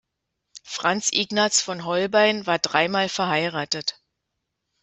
Franz 0.63 1.09
Ignaz 1.11 1.61
von 1.61 1.85
Holbein 1.85 2.47
war 2.47 2.57
dreimal 2.57 3.07
verheiratet. 3.07 4.01